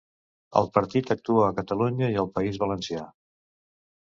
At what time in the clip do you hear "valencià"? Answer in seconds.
2.65-3.05